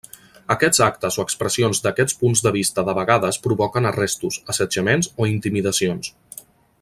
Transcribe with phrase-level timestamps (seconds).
[0.53, 6.15] Aquests actes o expressions d'aquests punts de vista de vegades provoquen arrestos, assetjaments o intimidacions.